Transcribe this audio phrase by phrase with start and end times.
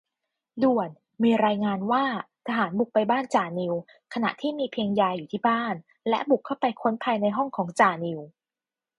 [0.63, 0.89] ด่วน!
[1.23, 2.03] มีรายงานว่า
[2.47, 3.73] ทหารบุกไปบ้านจ่านิว
[4.13, 5.75] ขณะที่มีเพียงยายอยู่ที่บ้าน
[6.09, 8.19] และบุกเข้าไปค้นภายในห้องของจ่านิว